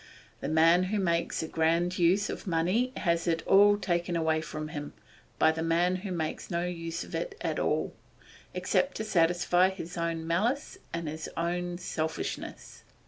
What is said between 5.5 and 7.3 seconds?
the man who makes no use of